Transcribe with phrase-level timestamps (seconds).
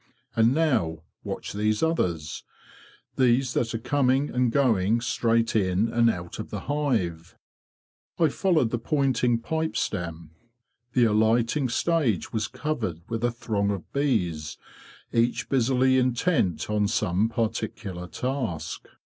[0.35, 6.49] And now watch these others—these that are coming and going straight in and out of
[6.49, 7.37] the hive."
[8.17, 10.31] I followed the pointing pipe stem.
[10.93, 14.57] The alighting stage was covered with a throng of bees,
[15.13, 18.87] each busily intent on some particular task.